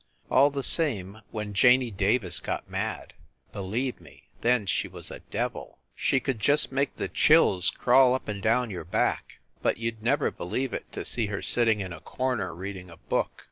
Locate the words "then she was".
4.41-5.11